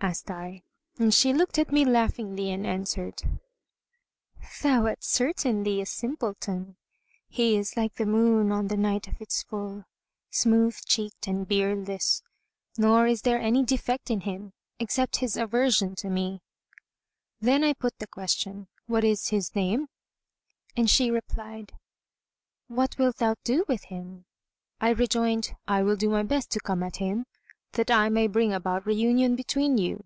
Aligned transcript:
asked 0.00 0.30
I; 0.30 0.62
and 0.98 1.14
she 1.14 1.32
looked 1.32 1.58
at 1.58 1.72
me 1.72 1.82
laughingly 1.86 2.50
and 2.52 2.66
answered, 2.66 3.22
"Thou 4.60 4.84
art 4.84 5.02
certainly 5.02 5.80
a 5.80 5.86
simpleton! 5.86 6.76
He 7.26 7.56
is 7.56 7.74
like 7.74 7.94
the 7.94 8.04
moon 8.04 8.52
on 8.52 8.68
the 8.68 8.76
night 8.76 9.08
of 9.08 9.18
its 9.18 9.42
full, 9.44 9.86
smooth 10.28 10.76
cheeked 10.84 11.26
and 11.26 11.48
beardless, 11.48 12.22
nor 12.76 13.06
is 13.06 13.22
there 13.22 13.40
any 13.40 13.62
defect 13.64 14.10
in 14.10 14.20
him 14.20 14.52
except 14.78 15.16
his 15.20 15.38
aversion 15.38 15.94
to 15.96 16.10
me." 16.10 16.42
Then 17.40 17.64
I 17.64 17.72
put 17.72 17.98
the 17.98 18.06
question, 18.06 18.68
"What 18.84 19.04
is 19.04 19.28
his 19.28 19.54
name?" 19.56 19.86
and 20.76 20.90
she 20.90 21.10
replied, 21.10 21.72
"What 22.66 22.98
wilt 22.98 23.16
thou 23.16 23.36
do 23.42 23.64
with 23.68 23.84
him?" 23.84 24.26
I 24.82 24.90
rejoined, 24.90 25.56
"I 25.66 25.82
will 25.82 25.96
do 25.96 26.10
my 26.10 26.24
best 26.24 26.50
to 26.50 26.60
come 26.60 26.82
at 26.82 26.96
him, 26.96 27.24
that 27.72 27.90
I 27.90 28.08
may 28.08 28.28
bring 28.28 28.52
about 28.52 28.86
reunion 28.86 29.34
between 29.34 29.78
you." 29.78 30.04